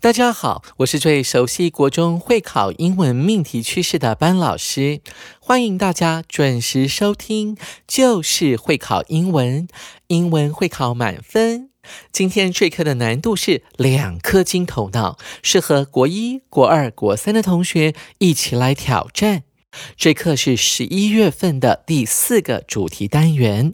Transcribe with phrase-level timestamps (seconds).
[0.00, 5.00] 大家好，我是最熟悉国中会考英文命题趋势的班老师，
[5.40, 9.66] 欢迎大家准时收听，就是会考英文，
[10.06, 11.70] 英文会考满分。
[12.12, 19.42] 今天这课的难度是两颗金头脑，适合国一、国二、国三的同学一起来挑战。
[19.96, 23.72] 这课是十一月份的第四个主题单元。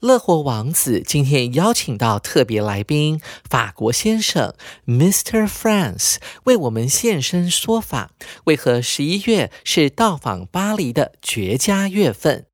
[0.00, 4.54] 乐活王子今天邀请到特别来宾法国先生
[4.86, 5.46] Mr.
[5.46, 8.10] France 为我们现身说法，
[8.44, 12.46] 为何十一月是到访巴黎的绝佳月份？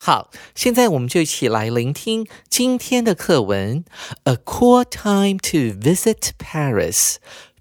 [0.00, 3.84] 好，现在我们就一起来聆听今天的课文。
[4.24, 7.16] A cool time to visit Paris，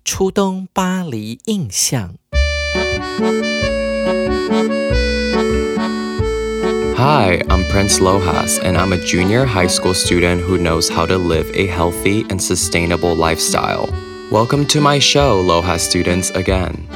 [0.05, 2.15] 初冬巴黎印象。
[6.95, 11.51] Hi, I'm Prince Lojas, and I'm a junior high school student who knows how to live
[11.53, 13.89] a healthy and sustainable lifestyle.
[14.31, 16.87] Welcome to my show, Lojas students, again.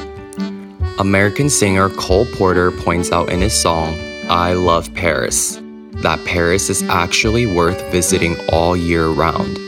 [0.97, 3.99] American singer Cole Porter points out in his song,
[4.29, 5.59] I Love Paris,
[5.95, 9.59] that Paris is actually worth visiting all year round.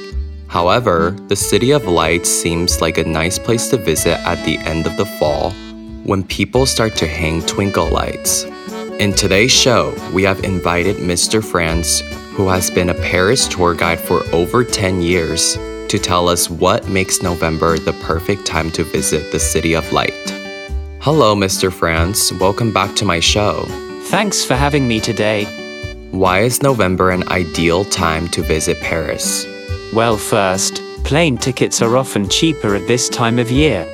[0.48, 4.88] However, the City of Lights seems like a nice place to visit at the end
[4.88, 5.54] of the fall
[6.04, 8.44] when people start to hang twinkle lights.
[9.00, 11.44] In today's show, we have invited Mr.
[11.44, 12.02] France,
[12.36, 15.56] who has been a Paris tour guide for over 10 years,
[15.88, 20.14] to tell us what makes November the perfect time to visit the City of Light.
[21.00, 21.72] Hello, Mr.
[21.72, 22.32] France.
[22.34, 23.64] Welcome back to my show.
[24.06, 25.46] Thanks for having me today.
[26.12, 29.48] Why is November an ideal time to visit Paris?
[29.94, 33.88] Well, first, plane tickets are often cheaper at this time of year.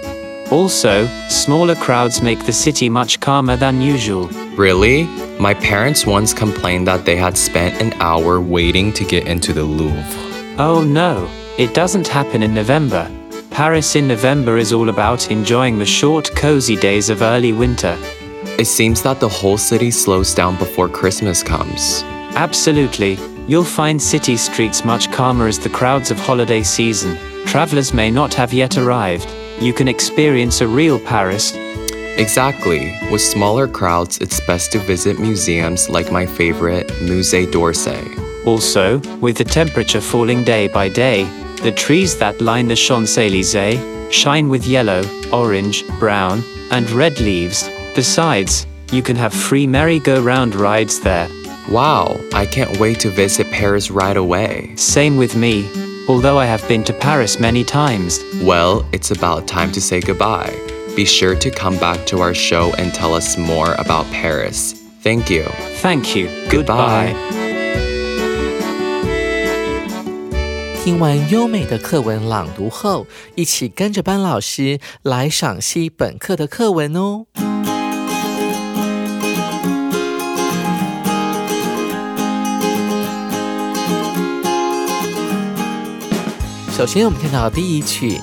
[0.51, 4.27] Also, smaller crowds make the city much calmer than usual.
[4.55, 5.03] Really?
[5.39, 9.63] My parents once complained that they had spent an hour waiting to get into the
[9.63, 10.03] Louvre.
[10.57, 13.09] Oh no, it doesn't happen in November.
[13.51, 17.95] Paris in November is all about enjoying the short, cozy days of early winter.
[18.57, 22.01] It seems that the whole city slows down before Christmas comes.
[22.35, 23.19] Absolutely.
[23.47, 27.17] You'll find city streets much calmer as the crowds of holiday season.
[27.45, 29.29] Travelers may not have yet arrived
[29.61, 31.53] you can experience a real Paris.
[32.17, 32.97] Exactly.
[33.11, 38.45] With smaller crowds, it's best to visit museums like my favorite, Musée d'Orsay.
[38.45, 41.23] Also, with the temperature falling day by day,
[41.61, 43.79] the trees that line the Champs Elysees
[44.13, 46.41] shine with yellow, orange, brown,
[46.71, 47.69] and red leaves.
[47.95, 51.27] Besides, you can have free merry-go-round rides there.
[51.69, 54.73] Wow, I can't wait to visit Paris right away.
[54.77, 58.20] Same with me although I have been to Paris many times.
[58.42, 60.52] Well, it's about time to say goodbye.
[60.96, 64.74] Be sure to come back to our show and tell us more about Paris.
[65.02, 65.44] Thank you.
[65.82, 66.28] Thank you.
[66.48, 67.14] Goodbye.
[70.84, 77.24] 听完优美的课文朗读后，一起跟着班老师来赏析本课的课文哦。
[86.78, 88.20] 首先，我们看到第一句，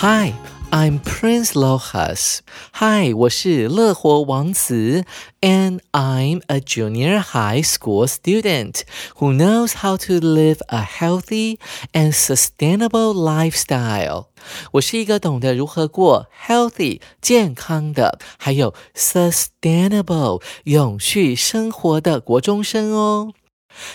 [0.00, 2.40] Hi。I'm Prince Lohas.
[2.74, 5.02] Hi，我是乐活王子，
[5.40, 8.82] and I'm a junior high school student
[9.16, 11.58] who knows how to live a healthy
[11.94, 14.26] and sustainable lifestyle.
[14.72, 23.32] 我是一个懂得如何过 healthy 健康的，还有 sustainable 永续生活的国中生哦。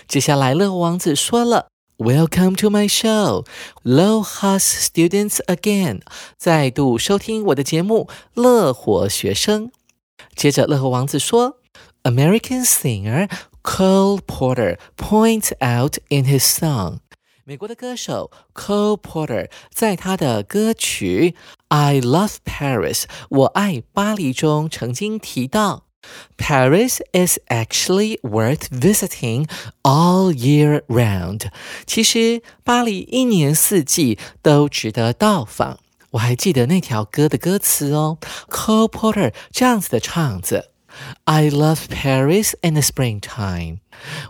[0.07, 1.68] 接下来，乐活王子说了。
[1.97, 3.46] Welcome to my show,
[3.84, 6.01] Low Hus students again。
[6.38, 9.71] 再度收听我的节目，乐活学生。
[10.36, 11.60] 接着，乐活王子说，
[12.04, 13.30] American singer
[13.62, 16.98] Cole Porter points out in his song。
[17.45, 21.36] 美国的歌手 Cole Porter 在他的歌曲《
[21.69, 25.86] I Love Paris》我爱巴黎中曾经提到。
[26.38, 29.48] Paris is actually worth visiting
[29.83, 31.48] all year round。
[31.86, 35.80] 其实巴黎一年四季都值得到访。
[36.12, 38.18] 我还记得那条歌的歌词哦，
[38.50, 40.65] Cole Porter 这样子的唱着：“
[41.24, 43.80] I love Paris in the springtime。”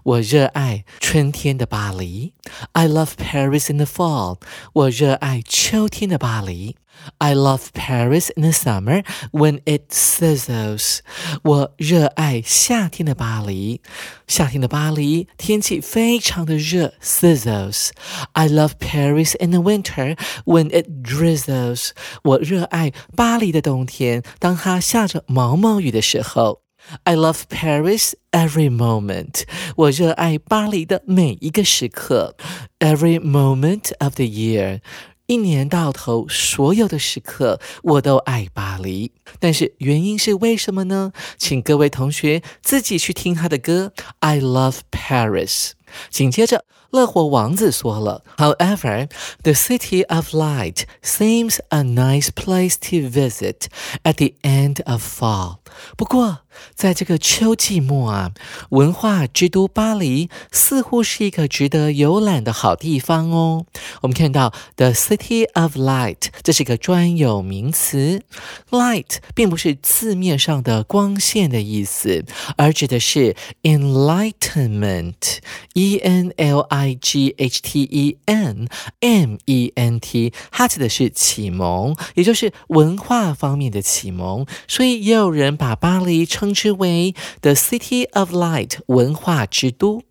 [0.03, 2.33] 我热爱春天的巴黎。
[2.73, 4.37] I love Paris in the fall。
[4.73, 6.77] 我热爱秋天的巴黎。
[7.17, 10.99] I love Paris in the summer when it sizzles。
[11.43, 13.81] 我热爱夏天的巴黎。
[14.27, 21.89] 夏天的巴黎天气非常的热，sizzles。I love Paris in the winter when it drizzles。
[22.23, 26.61] 我热爱巴黎的冬天，当它下着毛毛雨的时候。
[27.03, 29.43] I love Paris every moment。
[29.77, 32.35] 我热爱巴黎的每一个时刻，
[32.79, 34.81] every moment of the year。
[35.28, 39.12] 一年到头，所有的时刻我都爱巴黎。
[39.38, 41.12] 但是原因是为什么呢？
[41.36, 43.92] 请各位同学自己去听他的歌。
[44.20, 45.72] I love Paris。
[46.08, 49.10] 紧接着，乐活王子说了：“However,
[49.42, 53.66] the city of light seems a nice place to visit
[54.04, 55.58] at the end of fall。”
[55.96, 56.40] 不过，
[56.74, 58.32] 在这个秋季末啊，
[58.70, 63.66] 文化之都巴黎似乎是一个值得游览的好地方哦。
[64.02, 68.22] 我们看到 “the city of light” 这是一个专有名词
[68.70, 72.24] ，“light” 并不是字面上的光线的意思，
[72.56, 75.38] 而指的是 “enlightenment”。
[75.74, 78.68] E N L I G H T E N
[79.00, 84.44] M E N T，它指的是启蒙，也就是文化方面的启蒙。
[84.66, 90.02] 所以也有人把把巴黎称之为 The City of Light，文化之都。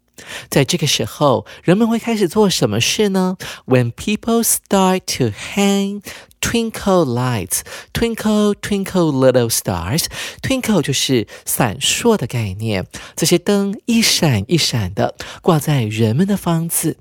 [0.50, 6.04] 在这个时候，人们会开始做什么事呢？When people start to hang
[6.42, 7.62] twinkle lights,
[7.94, 10.06] twinkle twinkle little stars,
[10.42, 12.86] twinkle 就是闪烁的概念。
[13.16, 16.98] 这些灯一闪一闪的挂在人们的房子。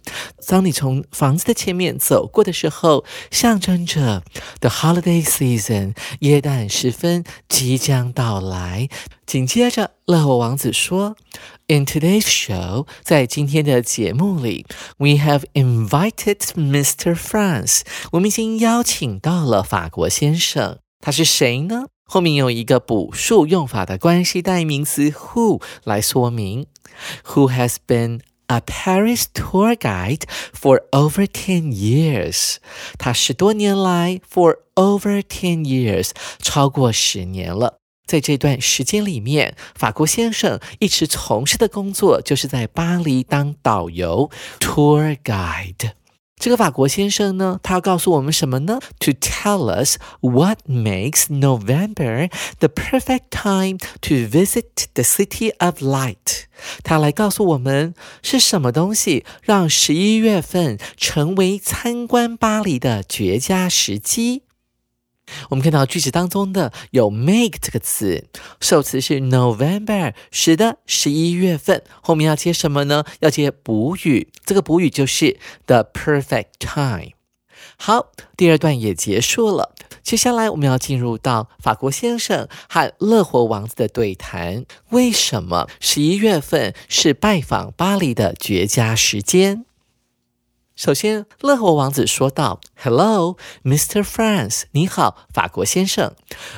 [0.47, 4.23] 当你从房子的前面走过的时候，象征着
[4.61, 8.89] the holiday season，耶诞时分即将到来。
[9.27, 11.17] 紧接着，乐活王子说
[11.67, 14.65] ：“In today's show，在今天的节目里
[14.99, 17.15] ，we have invited Mr.
[17.15, 17.81] France。
[18.13, 20.79] 我们已经邀请到了法国先生。
[21.01, 21.87] 他是谁呢？
[22.05, 26.67] 后面有一个补数用法的关系代名词 who 来说明
[27.25, 30.23] ，who has been。” A Paris tour guide
[30.55, 32.59] for over ten years，
[32.97, 37.79] 他十多年来 for over ten years，超过十年了。
[38.07, 44.31] 在这段时间里面，法国先生一直从事的工作就是在巴黎当导游
[44.61, 45.93] （tour guide）。
[46.39, 56.45] 这个法国先生呢，他要告诉我们什么呢？To tell us what makes November the perfect time to visit the city of light。
[56.85, 64.43] 他来告诉我们是什么东西让十一月份成为参观巴黎的绝佳时机。
[65.51, 68.27] 我们看到句子当中的有 make 这个词，
[68.61, 73.05] 受词是 November，使得十一月份后面要接什么呢？
[73.21, 77.13] 要接补语，这个补语就是 the perfect time。
[77.79, 84.65] 好，第二段也结束了，接下来我们要进入到法国先生和乐活王子的对谈。
[84.91, 89.67] 为什么十一月份是拜访巴黎的绝佳时间？
[90.77, 94.03] 首先，乐活王子说道：“Hello, Mr.
[94.03, 96.13] France，你好，法国先生。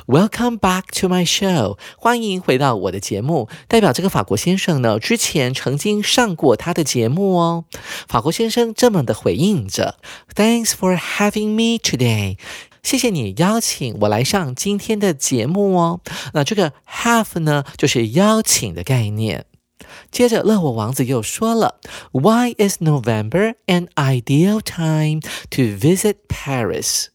[0.08, 3.48] Welcome back to my show，欢迎回到我的节目。
[3.68, 7.64] 代表这个法国先生呢，之前曾经上过他的节目哦。
[8.08, 9.98] 法国先生这么的回应着
[10.34, 12.38] ：Thanks for having me today，
[12.82, 16.00] 谢谢你邀请我来上今天的节目哦。
[16.34, 19.46] 那这个 have 呢，就是邀请的概念。”
[20.11, 21.79] 接着，乐活王子又说了：“
[22.11, 27.07] Why is November an ideal time to visit Paris？”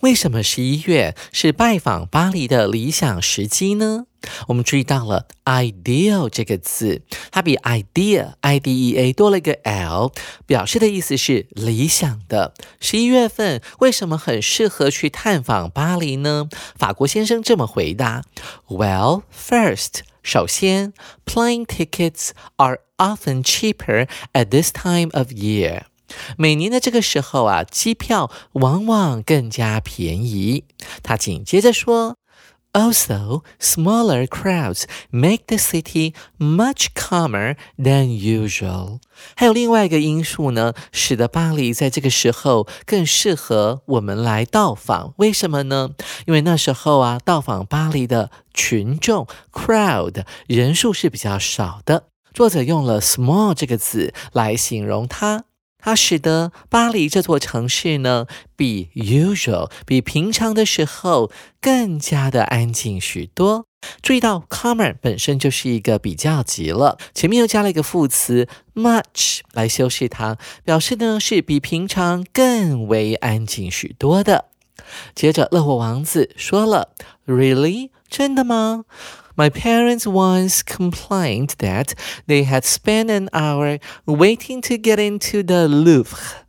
[0.00, 4.06] 为什么十一月是拜访巴黎的理想时机呢？
[4.48, 10.12] 我们注意到了 “ideal” 这个字，它比 “idea” i d e a 多了一个 l，
[10.44, 12.52] 表示的意思是理想的。
[12.80, 16.48] 十一月份为什么很适合去探访巴黎呢？
[16.76, 18.24] 法国先生这么回答
[18.66, 20.92] ：“Well, first。”首先
[21.24, 25.84] ，plane tickets are often cheaper at this time of year。
[26.36, 30.64] 每年的这个时候啊，机票往往更加便宜。
[31.02, 32.16] 他紧接着说。
[32.72, 39.00] Also, smaller crowds make the city much calmer than usual.
[39.34, 45.14] 还有另外一个因素呢，使得巴黎在这个时候更适合我们来到访。
[45.16, 45.90] 为什么呢？
[46.26, 52.04] 因为那时候啊，到访巴黎的群众 （crowd） 人数是比较少的。
[52.34, 55.46] 作者用了 “small” 这个字来形容它。
[55.78, 61.30] 它使得巴黎这座城市呢，比 usual 比平常的时候
[61.60, 63.66] 更加的安静许多。
[64.02, 74.46] 注意到 common 本身就是一个比较级了，前面又加了一个副词 much 来修饰它，表示呢是比平常更为安静许多的。
[75.14, 76.90] 接着，乐活王子说了
[77.26, 77.90] ：“Really？
[78.08, 78.84] 真的吗
[79.38, 81.92] ？My parents once complained that
[82.26, 86.42] they had spent an hour waiting to get into the Louvre。”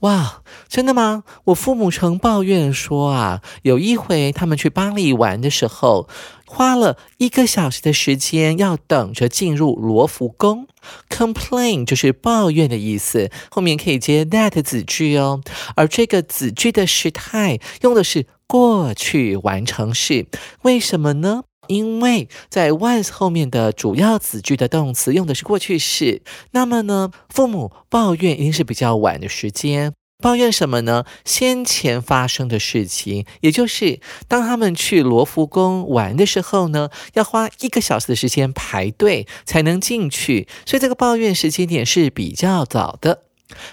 [0.00, 1.24] 哇，真的吗？
[1.46, 6.08] 我父母曾抱怨说啊，有一回他们去巴黎玩的时候，
[6.46, 10.68] 花了一个小时的时间要等着进入罗浮宫。
[11.10, 15.40] Complain 就是抱怨的意思，后面可以接 that 子句哦。
[15.74, 20.28] 而这个子句的时态用的是过去完成式，
[20.62, 21.42] 为什么呢？
[21.68, 29.92] 因为在 once 后面的主要子句的动词用的是过去式，那么呢，父母抱怨一定是比较晚的时间。
[30.20, 31.04] 抱怨什么呢？
[31.24, 43.27] 先前发生的事情，也就是当他们去罗浮宫玩的时候呢，要花一个小时的时间排队才能进去，所以这个抱怨时间点是比较早的。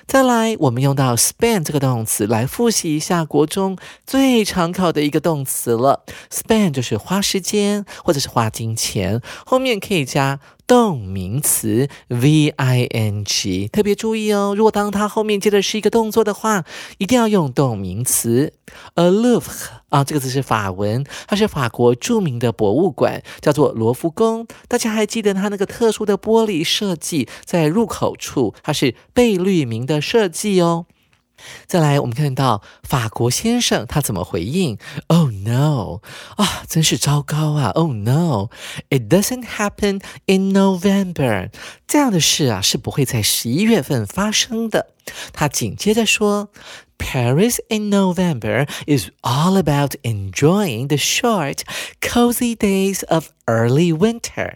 [0.07, 6.03] 再来，我们用到 spend 这个动词来复习一下国中最常考的一个动词了。
[6.31, 10.39] spend 就是花时间或者是花金钱，后面可以加。
[10.67, 14.53] 动名词 v i n g，特别注意哦。
[14.57, 16.65] 如果当它后面接的是一个动作的话，
[16.97, 18.53] 一定要用动名词。
[18.95, 24.47] a Louvre 啊，这个字是法文，它是法国著名的博物馆，叫做罗浮宫。
[24.67, 30.87] 大家还记得它那个特殊的玻璃设计，在入口处，它是贝聿铭的设计哦。
[31.67, 34.77] 再来，我们看到法国先生他怎么回应
[35.07, 36.01] ？Oh no！
[36.37, 41.51] 啊，真是糟糕啊！Oh no！It doesn't happen in November。
[41.87, 44.87] 这样的事啊是不会在十一月份发生的。
[45.33, 46.49] 他紧接着说
[46.97, 51.59] ：“Paris in November is all about enjoying the short,
[52.01, 54.55] cozy days of early winter。”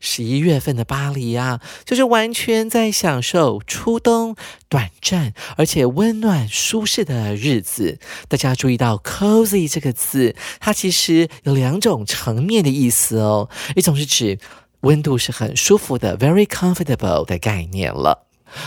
[0.00, 4.36] 十一月份的巴黎啊，就是完全在享受初冬
[4.68, 7.98] 短暂而且温暖舒适的日子。
[8.28, 13.48] 大家注意到 “cozy” 这个字，它其实有两种层面的意思哦。
[13.74, 14.38] 一种是指
[14.80, 18.25] 温度是很舒服的，very comfortable 的概念了。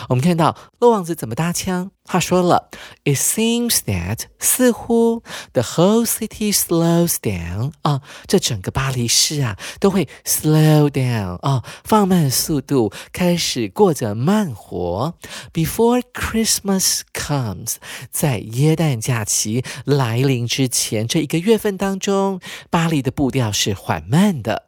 [0.10, 1.92] 我们看到洛王子怎么搭腔？
[2.12, 2.70] 他说了
[3.04, 5.22] ：“It seems that 似乎
[5.54, 15.14] the whole city slows down 啊，这整个巴黎市啊都会 slow down 啊，放慢速度，开始过着慢活。
[15.54, 17.76] Before Christmas comes，
[18.10, 22.40] 在耶诞假期来临之前这一个月份当中，
[22.72, 24.64] 巴黎的步调是缓慢的。”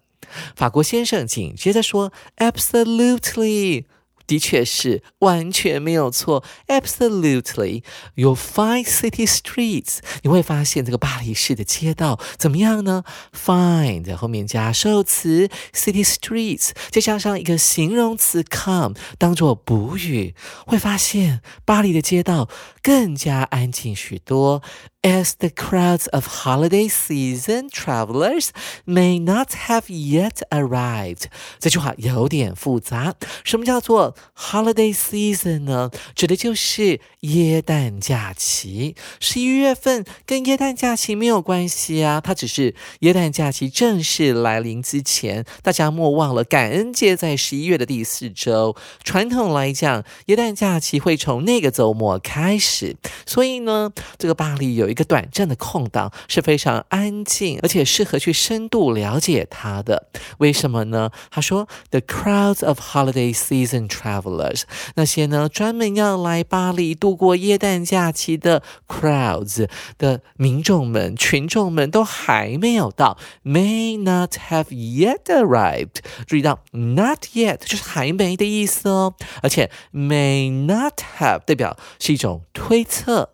[0.56, 3.86] 法国先生紧接着说：“Absolutely。”
[4.32, 7.84] 的确是完全没有错，absolutely。
[8.16, 20.34] You'll find city streets，你会发现这个巴黎市的街道怎么样呢？Find 后面加受词 city streets，再加上一个形容词 come 当做补语，
[20.66, 22.48] 会发现巴黎的街道
[22.82, 24.64] 更加安静许多。
[25.04, 28.50] As the crowds of holiday season travelers
[28.86, 31.24] may not have yet arrived，
[31.58, 33.16] 这句话有点复杂。
[33.44, 35.90] 什么叫做 holiday season 呢？
[36.16, 38.96] 指的就是耶诞假期。
[39.20, 45.44] 十一月份跟耶诞假期没有关系啊，它只是耶诞假期正式来临之前。
[45.64, 48.76] 大家莫忘了，感恩节在十一月的第四周。
[49.04, 52.96] 传统来讲，耶诞假期会从那个周末开始。
[53.26, 54.92] 所以呢，这个巴黎有。
[54.92, 60.10] 一个短暂的空档是非常安静，而且适合去深度了解它的。
[60.40, 61.10] 为什么呢？
[61.30, 64.64] 他说：“The crowds of holiday season travelers，
[64.96, 75.98] 那些呢专门要来巴黎度过耶诞假期的 crowds 的民众们、群众们都还没有到，may not have yet arrived。
[76.28, 83.30] 注意到 not yet 就是还没的意思哦，而且 may not have 代表是一种推测。”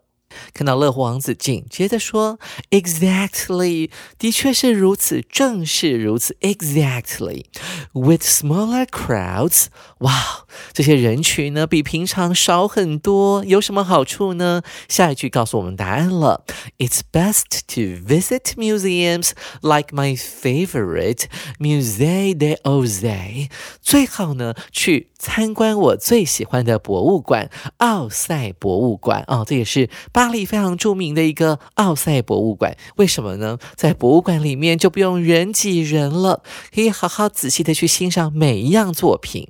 [0.55, 6.37] 看到乐活王子紧接着说：“Exactly，的确是如此，正是如此。
[6.41, 9.67] Exactly，with smaller crowds，
[9.99, 14.63] 哇，这些人群呢比平常少很多，有什么好处呢？
[14.89, 16.45] 下一句告诉我们答案了：
[16.79, 21.25] It's best to visit museums like my favorite
[21.59, 23.51] Musée d'Orsay。
[23.83, 33.58] 最好呢去 参观我最喜欢的博物馆——奥赛博物馆哦，这也是。”巴黎非常著名的一个奥赛博物馆，为什么呢？
[33.76, 36.44] 在博物馆里面就不用人挤人了，
[36.74, 39.50] 可以好好仔细的去欣赏每一样作品。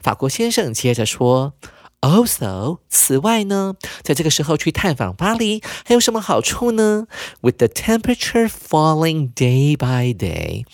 [0.00, 1.52] 法国先生接着说
[2.00, 7.08] Also，此外呢，在这个时候去探访巴黎还有什么好处呢
[7.40, 10.64] ？With the temperature falling day by day，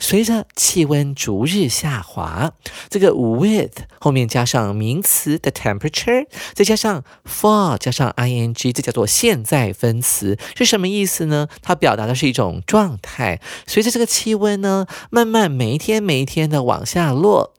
[0.00, 2.50] 随着气温逐日下滑，
[2.90, 11.46] 这个 with 后面加上名词的 temperature，再加上 fall 加上 ing，这叫做现在分词，是什么意思呢？
[11.62, 13.40] 它表达的是一种状态。
[13.68, 17.54] 随着这个气温呢，慢慢每一天每一天的往下落。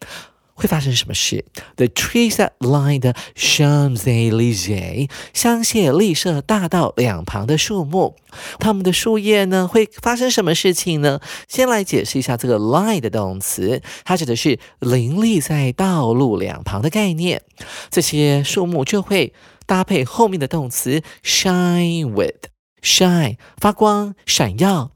[0.54, 1.46] 会发生什么事
[1.76, 8.16] ？The trees that line the Champs Elysee 香榭丽舍大道两旁的树木，
[8.60, 11.20] 它们的树叶呢，会发生什么事情呢？
[11.48, 17.42] 先来解释一下这个 line 的动词，它指的是林立在道路两旁的概念。
[17.90, 19.34] 这些树木就会
[19.66, 24.92] 搭配后面的动词 shine with，shine 发光、闪耀。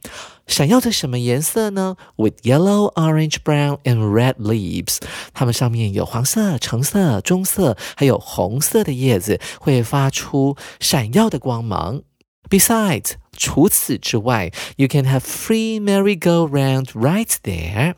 [0.47, 1.97] 闪耀着什么颜色呢？
[2.17, 4.99] With yellow, orange, brown, and red leaves，
[5.33, 12.03] 它们上面有黄色、橙色、棕色，还有红色的叶子，会发出闪耀的光芒。
[12.51, 17.95] Besides，除此之外，you can have free merry-go-round right there。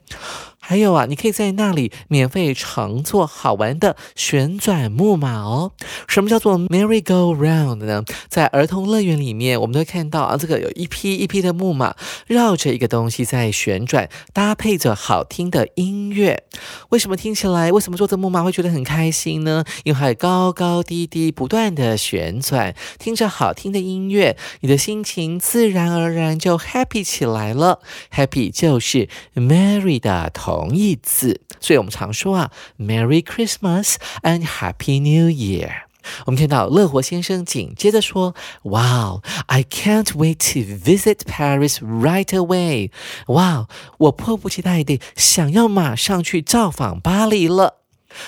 [0.70, 5.72] 还有啊，你可以在那里免费乘坐好玩的旋转木马哦。
[6.08, 8.04] 什么叫做 merry go round 呢？
[8.28, 11.96] 在儿童乐园里面，我们都会看到啊，这个有一批一批的木马
[12.28, 16.44] 绕着一个东西在旋转，搭配着好听的音乐。
[16.90, 17.72] 为什么听起来？
[17.72, 19.66] 为什么坐着木马会觉得很开心呢？
[19.86, 27.80] 因为还高高低低不断的旋转，听着好听的音乐，你的心情自然而然就 happy 起来了。
[28.14, 30.59] happy 就是 merry 的头。
[30.60, 35.84] 同义字，所以我们常说啊，Merry Christmas and Happy New Year。
[36.26, 42.92] 我们看到乐活先生紧接着说：“Wow, I can't wait to visit Paris right away。
[43.28, 47.76] 哇，我迫不及待地想要马上去造访巴黎了。”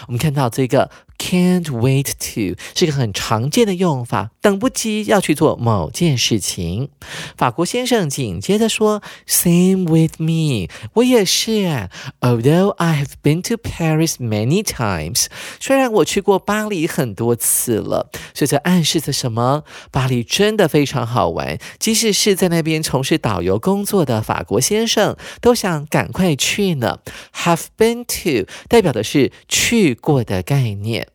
[0.08, 0.90] 我们看到这个。
[1.22, 6.90] Can't wait to 是个很常见的用法，等不及要去做某件事情。
[7.38, 11.90] 法国先生紧接着说：“Same with me，我也是。
[12.22, 15.28] Although I have been to Paris many times，
[15.60, 19.64] 虽然我去过巴黎很多次了，所以这暗示着什么？
[19.92, 21.60] 巴黎真的非常好玩。
[21.78, 27.00] 即使是在那边从事导游工作的法国先生，都想赶快去呢。
[27.36, 31.08] Have been to 代表的是去过的概念。”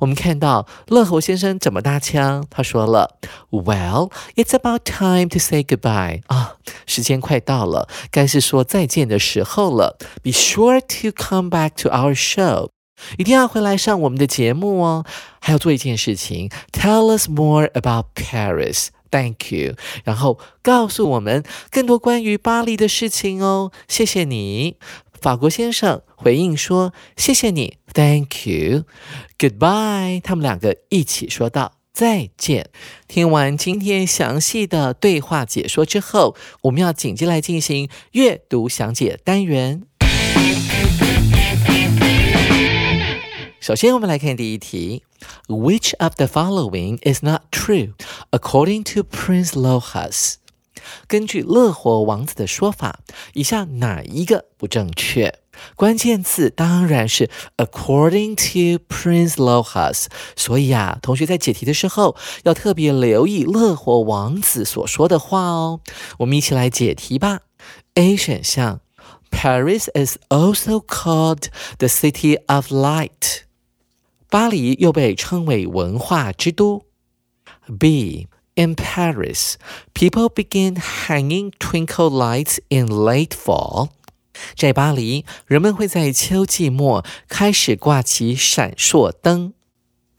[0.00, 2.44] 我们看到乐猴先生怎么搭腔？
[2.50, 3.16] 他说了
[3.50, 9.98] ：“Well, it's about time to say goodbye 啊，时间快到了，该是说再见的时候了。
[10.22, 12.70] Be sure to come back to our show，
[13.18, 15.04] 一定要回来上我们的节目哦。
[15.40, 18.88] 还要做一件事情，Tell us more about Paris。
[19.08, 23.70] Thank you，然后告诉我们更多关于巴黎的事情哦。
[23.86, 24.76] 谢谢你。”
[25.26, 28.84] 法国先生回应说：“谢谢你，Thank you,
[29.36, 32.70] Goodbye。”他们两个一起说道：“再见。”
[33.08, 39.82] 听完今天详细的对话解说之后，我们要紧接来进行阅读详解单元。
[43.58, 45.02] 首先，我们来看第一题
[45.48, 47.94] ：Which of the following is not true
[48.30, 50.34] according to Prince Lohas？
[51.06, 53.00] 根据乐活王子的说法，
[53.34, 55.34] 以下哪一个不正确？
[55.74, 60.06] 关键字当然是 according to Prince Lohas。
[60.36, 65.80] 所以啊，同学在解题的时候要特别留意乐活王子所说的话哦。
[66.18, 67.40] 我们一起来解题吧。
[67.94, 68.80] A 选项
[69.30, 71.46] ，Paris is also called
[71.78, 73.44] the city of light。
[74.28, 76.84] 巴黎又被称为文化之都。
[77.78, 79.57] B In Paris,
[79.93, 83.89] people begin hanging twinkle lights in late fall.
[84.55, 89.53] 在巴黎，人们会在秋季末开始挂起闪烁灯。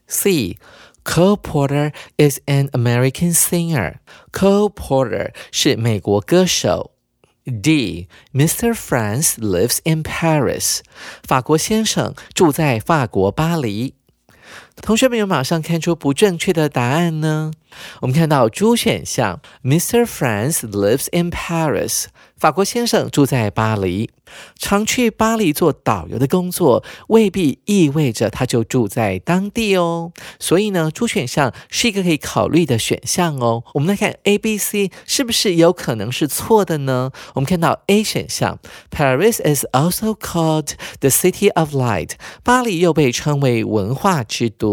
[0.06, 0.58] C.
[1.04, 3.96] Cole Porter is an American singer.
[4.32, 6.92] Cole Porter 是美国歌手。
[7.44, 8.08] D.
[8.32, 8.72] Mr.
[8.72, 10.80] France lives in Paris.
[11.24, 13.94] 法国先生住在法国巴黎。
[14.81, 17.51] 同学们有马上看出不正确的答案呢？
[18.01, 20.05] 我们看到 D 选项，Mr.
[20.05, 22.05] France lives in Paris。
[22.37, 24.11] 法国先生住在巴黎，
[24.57, 30.11] 常去巴黎做导游的工作，未必意味着他就住在当地哦。
[30.39, 33.63] 所以呢，D 选项是一个可以考虑的选项哦。
[33.73, 37.11] 我们来看 A、B、C 是不是有可能是错的呢？
[37.33, 38.59] 我们看到 A 选项
[38.91, 42.11] ，Paris is also called the city of light。
[42.43, 44.66] 巴黎又被称为文化之都。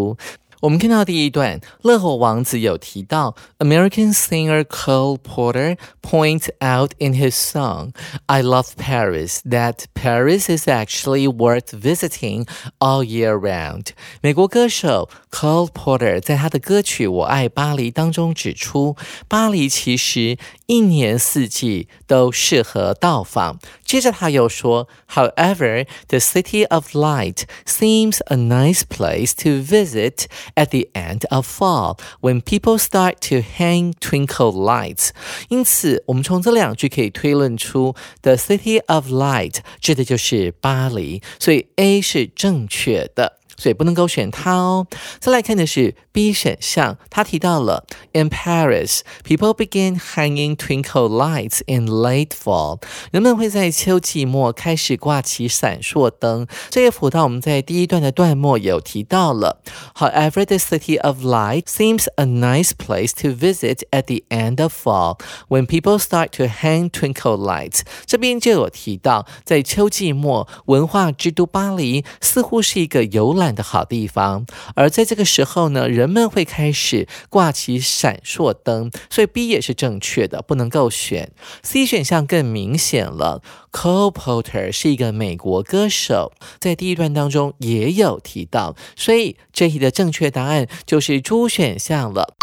[0.61, 7.93] 我们看到第一段，乐火王子有提到，American singer Cole Porter points out in his song
[8.25, 12.45] "I Love Paris" that Paris is actually worth visiting
[12.79, 13.91] all year round。
[14.19, 18.97] 美国歌手 Cole Porter 在他的歌曲《我爱巴黎》当中指出，
[19.29, 23.59] 巴黎其实一年四季都适合到访。
[23.93, 31.47] 接着他又说，However, the city of light seems a nice place to visit at the end of
[31.47, 35.09] fall when people start to hang twinkle lights。
[35.49, 43.39] 因此，我们从这两句可以推论出，the city of light 指的就是巴黎，所以 A 是正确的。
[43.57, 44.87] 所以不能够选它哦。
[45.19, 52.81] 再来看的是 B 选项，他提到了 In Paris, people begin hanging twinkle lights in late fall。
[53.11, 56.47] 人们会在秋季末开始挂起闪烁灯。
[56.69, 59.61] 这也符到我们在第一段的段末有提到了。
[59.95, 65.19] However, the city of light seems a nice place to visit at the end of fall
[65.49, 67.81] when people start to hang twinkle lights。
[68.05, 73.42] 这边就有提到，在秋季末，文化之都巴黎似乎是一个游览。
[73.52, 81.32] 的好地方，而在这个时候呢，人们会开始挂起闪烁灯，所以 B 也是正确的，不能够选
[81.64, 83.42] C 选项更明显了。
[83.72, 92.36] Cole Porter 是一个美国歌手，在第一段当中也有提到，所以这题的正确答案就是猪选项了。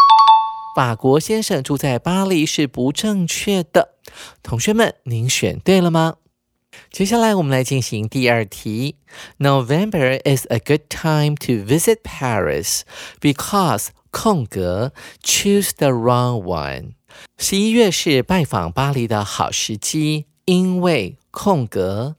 [0.76, 3.94] 法国先生住在巴黎是不正确的，
[4.42, 6.16] 同学们，您选对了吗？
[6.91, 8.95] 接下来我们来进行第二题。
[9.39, 12.81] November is a good time to visit Paris
[13.19, 16.91] because 空格 choose the wrong one。
[17.37, 22.15] 十一月是拜访巴黎的好时机，因为空格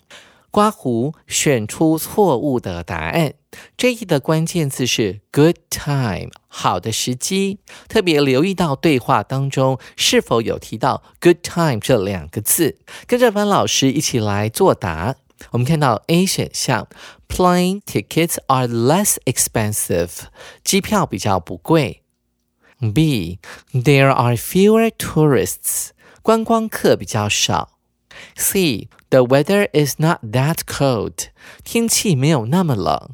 [0.50, 3.34] 刮胡选出错误的答案。
[3.76, 7.58] 这一的关键字是 good time， 好的时机。
[7.88, 12.78] 特别留意到对话当中是否有提到 good time 这两个字。
[13.06, 15.16] 跟着班老师一起来作答。
[15.50, 16.88] 我们看到 A 选项，
[17.28, 20.11] plane tickets are less expensive，
[20.64, 22.02] 机票比较不贵。
[22.80, 25.90] B，there are fewer tourists，
[26.22, 27.78] 观光客比较少。
[28.37, 31.28] C，the weather is not that cold，
[31.62, 33.11] 天气没有那么冷。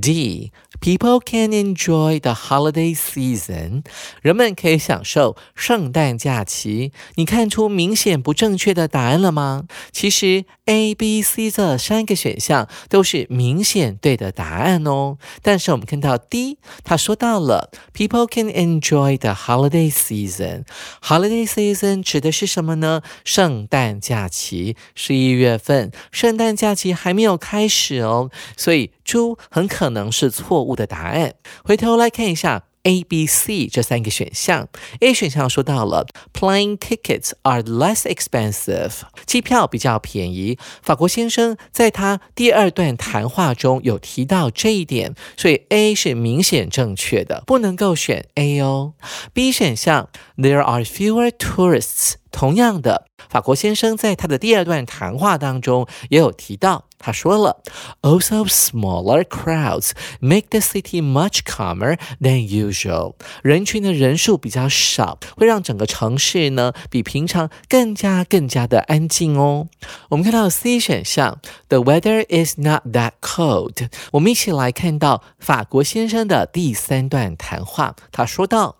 [0.00, 0.52] D.
[0.79, 3.83] People can enjoy the holiday season.
[4.21, 6.91] 人们可以享受圣诞假期。
[7.15, 9.63] 你看出明显不正确的答案了吗？
[9.91, 15.17] 其实 A、B、C 这三个选项都是明显对的答案哦。
[15.41, 20.63] 但是我们看到 D，他说到了 People can enjoy the holiday season.
[21.01, 23.01] Holiday season 指的是什么呢？
[23.25, 28.29] 圣诞假期，十一月份，圣诞假期还没有开始哦。
[28.55, 31.33] 所以猪很可能是错误的答案。
[31.63, 34.69] 回头来看一下 A、B、C 这三个选项。
[35.01, 40.57] A 选项说到了 plane tickets are less expensive，机票比较便宜。
[40.81, 48.93] 法国先生在他第二段谈话中有提到这一点，所以 A 是明显正确的，不能够选 A 哦。
[49.33, 56.85] B 选项 there are fewer tourists，同样的，法国先生在他的第二段谈话当中也有提到。
[56.99, 57.61] 他说了
[58.01, 63.13] ，Also smaller crowds make the city much calmer than usual。
[63.43, 69.67] 人群的人数比较少，会让整个城市呢比平常更加更加的安静哦。
[70.09, 73.89] 我们看到 C 选项，The weather is not that cold。
[74.13, 78.76] 我们一起来看到法国先生的第三段谈话，他说道。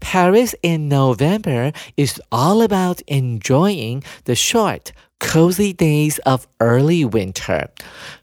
[0.00, 7.68] Paris in November is all about enjoying the short Cozy days of early winter，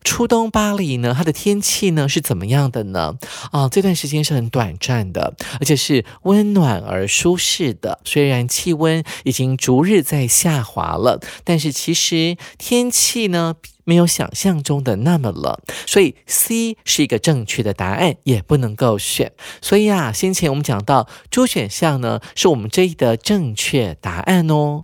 [0.04, 3.18] 初冬巴黎呢，它的天气呢是怎么样的呢？
[3.52, 8.00] 啊，这段时间是很短暂的，而且是温暖而舒适的。
[8.04, 13.56] 虽然气温已经逐日在下滑了，但是其实天气呢
[13.87, 19.33] 没有想象中的那么冷，所以 C 是一个正确的答案，也不能够选。
[19.63, 24.81] 所以啊，先前我们讲到猪选项呢，是我们这一的正确答案哦。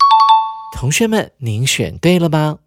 [0.79, 2.61] 同学们，您选对了吗？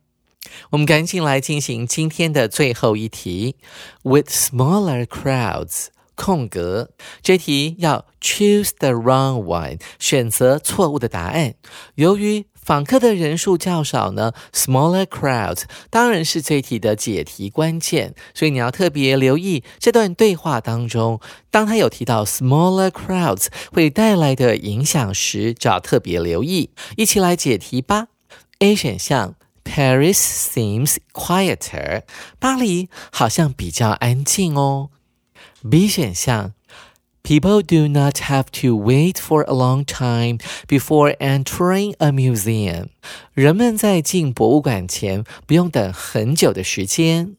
[0.71, 3.56] 我们赶紧来进行今天的最后一题。
[4.04, 11.56] With smaller crowds，空格，这题要 choose the wrong one，选择错误的答案。
[11.95, 26.71] 由于访客的人数较少呢，smaller crowds 当然是这题的解题关键，所以你要特别留意这段对话当中，当他有提到 smaller crowds 会带来的影响时，就要特别留意。
[26.97, 28.08] 一起来解题吧。
[28.58, 32.01] A 选项，Paris seems quieter，
[32.39, 34.89] 巴黎好像比较安静哦。
[35.69, 36.54] B 选项
[37.25, 42.89] People do not have to wait for a long time before entering a museum.
[43.33, 47.35] 人们在进博物馆前不用等很久的时间。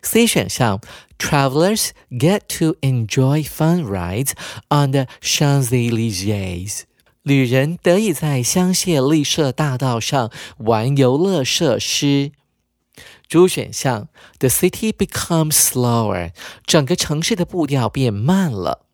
[0.00, 0.80] C 选项
[1.18, 4.30] ，Travelers get to enjoy fun rides
[4.68, 6.82] on the Champs-Élysées.
[7.24, 12.30] 旅人得以在香榭丽舍大道上玩游乐设施。
[13.28, 14.08] 主选项
[14.38, 16.30] ，The city becomes slower，
[16.64, 18.85] 整个城市的步调变慢了。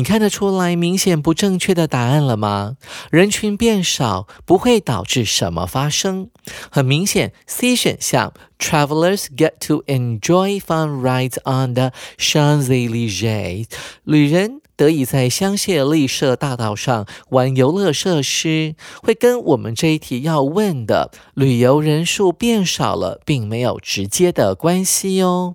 [0.00, 2.78] 你看得出来明显不正确的答案了吗？
[3.10, 6.30] 人群变少不会导致什么发生？
[6.70, 13.66] 很明显，C 选项，Travelers get to enjoy fun rides on the Champs-Élysées，
[14.04, 14.59] 旅人。
[14.80, 25.54] 得以在香榭丽舍大道上玩游乐设施，会跟我们这一题要问的旅游人数变少了，并没有直接的关系哦。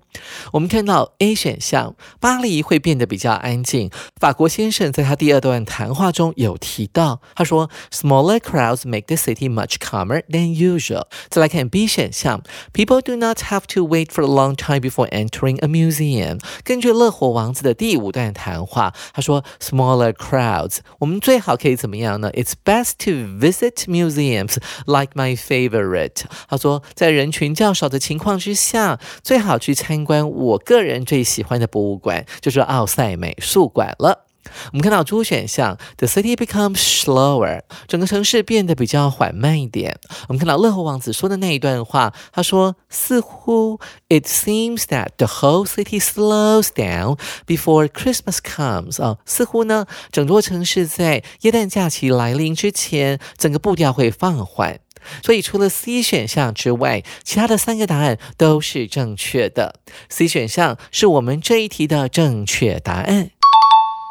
[0.52, 3.90] 我们看到 A 选项，巴黎会变得比较安静。
[4.20, 14.06] 法国先生在他第二段谈话中有提到，他说：“Smaller crowds make the city much calmer than usual。”再来看 B 选项，“People do not have to wait
[14.06, 18.94] for a long time before entering a museum。”根据乐活王子的第五段谈话。
[19.16, 26.24] 他说，smaller crowds，我们最好可以怎么样呢？It's best to visit museums like my favorite。
[26.46, 34.25] 他说，在人群较少的情况之下，最好去参观我个人最喜欢的博物馆，就是奥赛美术馆了。
[34.72, 39.98] 我们看到主选项，the city becomes slower，整个城市变得比较缓慢一点。
[40.28, 54.80] 我们看到乐活王子说的那一段话，他说似乎 it seems that the whole city slows down before Christmas comes 啊，似乎呢，整座城市在耶诞假期来临之前，整个步调会放缓。
[55.22, 59.76] 所以除了 C 选项之外，其他的三个答案都是正确的。
[60.08, 63.30] C 选项是我们这一题的正确答案。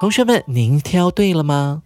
[0.06, 1.82] 同学们，您挑对了吗？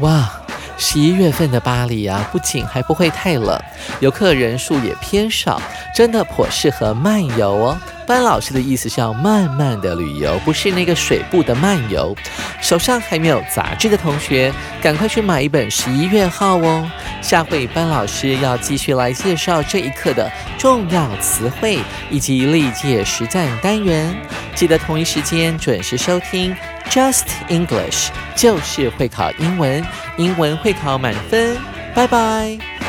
[0.00, 0.28] 哇，
[0.76, 3.56] 十一月份的巴黎啊，不仅还不会太冷，
[4.00, 5.62] 游客人数也偏少，
[5.94, 7.78] 真的颇适合漫游哦。
[8.08, 12.12] 班老师的意思是要慢慢的旅游，不是那个水部的漫游。
[12.60, 16.90] 手上还没有杂志的同学，赶快去买一本十一月号哦。
[17.22, 21.78] 下回班老师要继续来介绍这一课的重要词汇
[22.10, 24.12] 以及历届实战单元，
[24.56, 26.52] 记得同一时间准时收听
[26.90, 29.82] Just English，就是会考英文，
[30.16, 31.56] 英文会考满分。
[31.94, 32.79] 拜拜。